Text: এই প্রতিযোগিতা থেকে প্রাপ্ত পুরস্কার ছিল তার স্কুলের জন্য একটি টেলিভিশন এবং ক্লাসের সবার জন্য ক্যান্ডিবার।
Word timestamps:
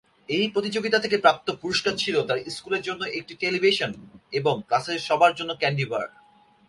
এই 0.29 0.45
প্রতিযোগিতা 0.53 0.97
থেকে 0.99 1.17
প্রাপ্ত 1.17 1.47
পুরস্কার 1.61 1.93
ছিল 1.97 2.15
তার 2.27 2.39
স্কুলের 2.55 2.85
জন্য 2.87 3.01
একটি 3.19 3.33
টেলিভিশন 3.35 3.91
এবং 4.31 4.53
ক্লাসের 4.67 4.99
সবার 5.07 5.33
জন্য 5.35 5.51
ক্যান্ডিবার। 5.61 6.05